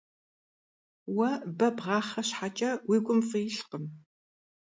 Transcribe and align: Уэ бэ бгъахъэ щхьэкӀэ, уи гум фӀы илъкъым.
Уэ 1.15 1.29
бэ 1.57 1.67
бгъахъэ 1.75 2.21
щхьэкӀэ, 2.27 2.71
уи 2.89 2.97
гум 3.05 3.19
фӀы 3.27 3.39
илъкъым. 3.47 3.85